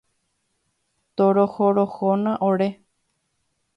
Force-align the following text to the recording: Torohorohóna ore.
Torohorohóna 1.21 2.35
ore. 2.49 2.71